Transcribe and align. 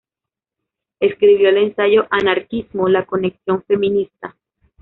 Escribió 0.99 1.49
el 1.49 1.57
ensayo 1.57 2.07
"Anarquismo: 2.09 2.89
La 2.89 3.05
conexión 3.05 3.61
feminista". 3.65 4.35